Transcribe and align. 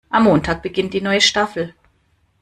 Am 0.09 0.23
Montag 0.23 0.63
beginnt 0.63 0.95
die 0.95 1.01
neue 1.01 1.21
Staffel. 1.21 1.75